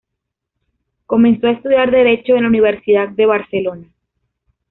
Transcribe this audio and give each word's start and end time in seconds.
Comenzó 1.05 1.45
a 1.45 1.51
estudiar 1.51 1.91
Derecho 1.91 2.33
en 2.33 2.41
la 2.41 2.47
Universidad 2.47 3.09
de 3.09 3.27
Barcelona. 3.27 3.87